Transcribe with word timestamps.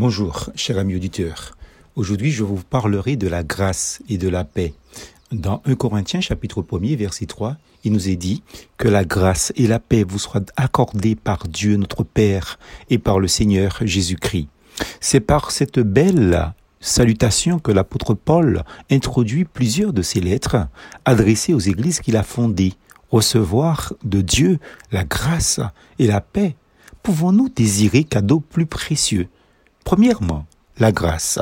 Bonjour, 0.00 0.50
cher 0.54 0.78
ami 0.78 0.94
auditeur. 0.94 1.56
Aujourd'hui, 1.96 2.30
je 2.30 2.44
vous 2.44 2.62
parlerai 2.62 3.16
de 3.16 3.26
la 3.26 3.42
grâce 3.42 4.00
et 4.08 4.16
de 4.16 4.28
la 4.28 4.44
paix. 4.44 4.72
Dans 5.32 5.60
1 5.64 5.74
Corinthiens 5.74 6.20
chapitre 6.20 6.62
1er 6.62 6.94
verset 6.94 7.26
3, 7.26 7.56
il 7.82 7.90
nous 7.90 8.08
est 8.08 8.14
dit 8.14 8.44
que 8.76 8.86
la 8.86 9.04
grâce 9.04 9.52
et 9.56 9.66
la 9.66 9.80
paix 9.80 10.04
vous 10.04 10.20
soient 10.20 10.44
accordées 10.56 11.16
par 11.16 11.48
Dieu 11.48 11.74
notre 11.74 12.04
Père 12.04 12.60
et 12.90 12.98
par 12.98 13.18
le 13.18 13.26
Seigneur 13.26 13.78
Jésus-Christ. 13.80 14.46
C'est 15.00 15.18
par 15.18 15.50
cette 15.50 15.80
belle 15.80 16.52
salutation 16.78 17.58
que 17.58 17.72
l'apôtre 17.72 18.14
Paul 18.14 18.62
introduit 18.92 19.46
plusieurs 19.46 19.92
de 19.92 20.02
ses 20.02 20.20
lettres 20.20 20.68
adressées 21.06 21.54
aux 21.54 21.58
églises 21.58 21.98
qu'il 21.98 22.16
a 22.16 22.22
fondées. 22.22 22.74
Recevoir 23.10 23.94
de 24.04 24.20
Dieu 24.20 24.60
la 24.92 25.02
grâce 25.02 25.58
et 25.98 26.06
la 26.06 26.20
paix. 26.20 26.54
Pouvons-nous 27.02 27.48
désirer 27.48 28.04
cadeau 28.04 28.38
plus 28.38 28.66
précieux? 28.66 29.28
Premièrement, 29.88 30.44
la 30.76 30.92
grâce. 30.92 31.38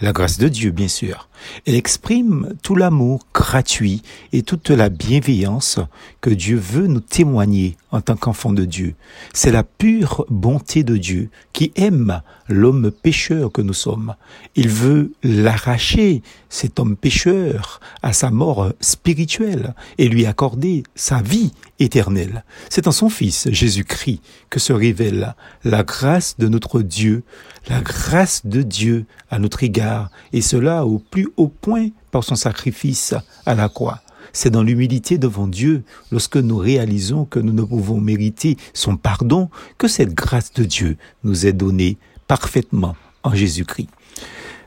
La 0.00 0.12
grâce 0.12 0.38
de 0.38 0.46
Dieu, 0.46 0.70
bien 0.70 0.86
sûr. 0.86 1.28
Elle 1.66 1.74
exprime 1.74 2.54
tout 2.62 2.76
l'amour 2.76 3.26
gratuit 3.34 4.02
et 4.32 4.42
toute 4.42 4.70
la 4.70 4.88
bienveillance 4.88 5.80
que 6.20 6.30
Dieu 6.30 6.56
veut 6.56 6.86
nous 6.86 7.00
témoigner 7.00 7.76
en 7.90 8.00
tant 8.00 8.14
qu'enfant 8.14 8.52
de 8.52 8.64
Dieu. 8.64 8.94
C'est 9.34 9.50
la 9.50 9.64
pure 9.64 10.24
bonté 10.30 10.84
de 10.84 10.96
Dieu 10.96 11.28
qui 11.52 11.72
aime 11.74 12.22
l'homme 12.48 12.92
pécheur 12.92 13.50
que 13.50 13.62
nous 13.62 13.74
sommes. 13.74 14.14
Il 14.54 14.68
veut 14.68 15.10
l'arracher, 15.24 16.22
cet 16.48 16.78
homme 16.78 16.96
pécheur, 16.96 17.80
à 18.02 18.12
sa 18.12 18.30
mort 18.30 18.72
spirituelle 18.80 19.74
et 19.98 20.08
lui 20.08 20.24
accorder 20.24 20.84
sa 20.94 21.20
vie 21.20 21.52
éternelle. 21.78 22.44
C'est 22.70 22.86
en 22.86 22.92
son 22.92 23.08
Fils, 23.08 23.48
Jésus-Christ, 23.50 24.20
que 24.50 24.60
se 24.60 24.72
révèle 24.72 25.34
la 25.64 25.82
grâce 25.82 26.36
de 26.38 26.48
notre 26.48 26.82
Dieu, 26.82 27.22
la 27.68 27.80
grâce 27.80 28.44
de 28.44 28.62
Dieu 28.62 29.06
à 29.30 29.38
notre 29.38 29.62
égard, 29.62 30.10
et 30.32 30.40
cela 30.40 30.84
au 30.84 30.98
plus 30.98 31.28
haut 31.36 31.48
point 31.48 31.88
par 32.10 32.24
son 32.24 32.36
sacrifice 32.36 33.14
à 33.46 33.54
la 33.54 33.68
croix. 33.68 34.00
C'est 34.32 34.50
dans 34.50 34.62
l'humilité 34.62 35.18
devant 35.18 35.46
Dieu, 35.46 35.82
lorsque 36.12 36.36
nous 36.36 36.58
réalisons 36.58 37.24
que 37.24 37.38
nous 37.38 37.52
ne 37.52 37.62
pouvons 37.62 38.00
mériter 38.00 38.56
son 38.74 38.96
pardon, 38.96 39.48
que 39.78 39.88
cette 39.88 40.14
grâce 40.14 40.52
de 40.52 40.64
Dieu 40.64 40.96
nous 41.24 41.46
est 41.46 41.52
donnée 41.52 41.96
parfaitement 42.26 42.96
en 43.22 43.34
Jésus-Christ. 43.34 43.88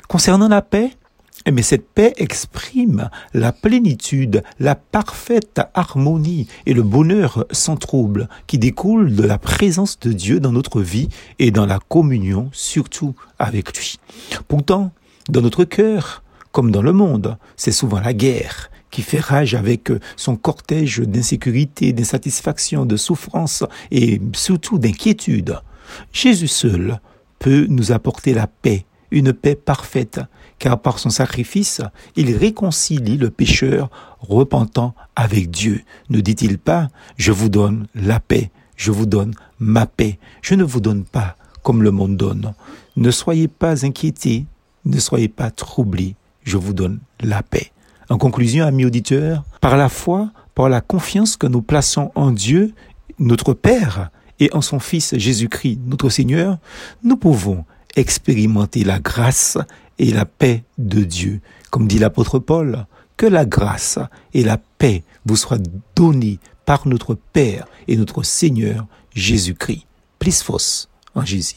Concernant 0.07 0.47
la 0.47 0.61
paix, 0.61 0.91
mais 1.49 1.61
cette 1.61 1.87
paix 1.87 2.13
exprime 2.17 3.09
la 3.33 3.51
plénitude, 3.51 4.43
la 4.59 4.75
parfaite 4.75 5.61
harmonie 5.73 6.47
et 6.65 6.73
le 6.73 6.83
bonheur 6.83 7.45
sans 7.51 7.77
trouble 7.77 8.27
qui 8.47 8.57
découle 8.57 9.15
de 9.15 9.23
la 9.23 9.37
présence 9.37 9.99
de 9.99 10.11
Dieu 10.11 10.39
dans 10.39 10.51
notre 10.51 10.81
vie 10.81 11.09
et 11.39 11.51
dans 11.51 11.65
la 11.65 11.79
communion 11.79 12.49
surtout 12.51 13.15
avec 13.39 13.75
lui. 13.77 13.97
Pourtant, 14.47 14.91
dans 15.29 15.41
notre 15.41 15.63
cœur, 15.63 16.23
comme 16.51 16.71
dans 16.71 16.81
le 16.81 16.93
monde, 16.93 17.37
c'est 17.55 17.71
souvent 17.71 17.99
la 17.99 18.13
guerre 18.13 18.69
qui 18.91 19.01
fait 19.01 19.19
rage 19.19 19.55
avec 19.55 19.89
son 20.17 20.35
cortège 20.35 20.99
d'insécurité, 20.99 21.93
d'insatisfaction, 21.93 22.85
de 22.85 22.97
souffrance 22.97 23.63
et 23.89 24.21
surtout 24.33 24.77
d'inquiétude. 24.77 25.59
Jésus 26.11 26.49
seul 26.49 26.99
peut 27.39 27.65
nous 27.69 27.91
apporter 27.91 28.33
la 28.33 28.47
paix, 28.47 28.85
une 29.11 29.33
paix 29.33 29.55
parfaite, 29.55 30.21
car 30.59 30.81
par 30.81 30.99
son 30.99 31.09
sacrifice, 31.09 31.81
il 32.15 32.35
réconcilie 32.35 33.17
le 33.17 33.29
pécheur 33.29 33.89
repentant 34.19 34.95
avec 35.15 35.49
Dieu. 35.51 35.83
Ne 36.09 36.21
dit-il 36.21 36.57
pas, 36.57 36.87
je 37.17 37.31
vous 37.31 37.49
donne 37.49 37.87
la 37.95 38.19
paix, 38.19 38.51
je 38.75 38.91
vous 38.91 39.05
donne 39.05 39.33
ma 39.59 39.85
paix, 39.85 40.17
je 40.41 40.55
ne 40.55 40.63
vous 40.63 40.79
donne 40.79 41.03
pas 41.03 41.35
comme 41.63 41.83
le 41.83 41.91
monde 41.91 42.17
donne. 42.17 42.53
Ne 42.95 43.11
soyez 43.11 43.47
pas 43.47 43.85
inquiétés, 43.85 44.45
ne 44.85 44.99
soyez 44.99 45.27
pas 45.27 45.51
troublés, 45.51 46.15
je 46.43 46.57
vous 46.57 46.73
donne 46.73 46.99
la 47.19 47.43
paix. 47.43 47.71
En 48.09 48.17
conclusion, 48.17 48.65
amis 48.65 48.85
auditeurs, 48.85 49.43
par 49.61 49.77
la 49.77 49.89
foi, 49.89 50.31
par 50.55 50.69
la 50.69 50.81
confiance 50.81 51.37
que 51.37 51.47
nous 51.47 51.61
plaçons 51.61 52.11
en 52.15 52.31
Dieu, 52.31 52.73
notre 53.19 53.53
Père, 53.53 54.09
et 54.41 54.49
en 54.53 54.61
son 54.61 54.79
Fils 54.79 55.15
Jésus-Christ, 55.15 55.79
notre 55.85 56.09
Seigneur, 56.09 56.57
nous 57.03 57.15
pouvons 57.15 57.63
expérimenter 57.95 58.83
la 58.83 58.99
grâce 58.99 59.57
et 59.99 60.11
la 60.11 60.25
paix 60.25 60.63
de 60.77 61.03
Dieu. 61.03 61.41
Comme 61.69 61.87
dit 61.87 61.99
l'apôtre 61.99 62.39
Paul, 62.39 62.85
que 63.17 63.25
la 63.25 63.45
grâce 63.45 63.99
et 64.33 64.43
la 64.43 64.57
paix 64.57 65.03
vous 65.25 65.35
soient 65.35 65.59
données 65.95 66.39
par 66.65 66.87
notre 66.87 67.15
Père 67.15 67.67
et 67.87 67.97
notre 67.97 68.23
Seigneur 68.23 68.87
Jésus-Christ. 69.13 69.85
Plus 70.19 70.43
en 71.15 71.25
Jésus. 71.25 71.55